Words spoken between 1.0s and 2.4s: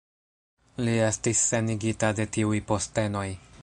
estis senigita de